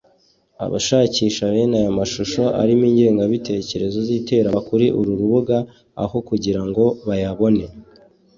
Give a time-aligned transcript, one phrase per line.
[0.65, 5.57] Abashakisha bene aya mashusho arimo ingengabitekerezo z’iterabwoba kuri uru rubuga
[6.03, 7.63] aho kugira ngo bayabone